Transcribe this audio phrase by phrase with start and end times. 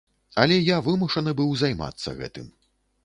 [0.43, 2.53] Але я вымушаны быў займацца гэтым.